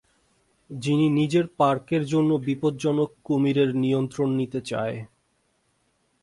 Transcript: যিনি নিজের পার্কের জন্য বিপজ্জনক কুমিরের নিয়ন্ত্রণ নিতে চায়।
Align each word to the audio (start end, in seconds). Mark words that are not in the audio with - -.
যিনি 0.69 1.05
নিজের 1.09 1.45
পার্কের 1.57 2.03
জন্য 2.05 2.31
বিপজ্জনক 2.47 3.09
কুমিরের 3.23 3.69
নিয়ন্ত্রণ 3.75 4.29
নিতে 4.35 4.59
চায়। 4.61 4.97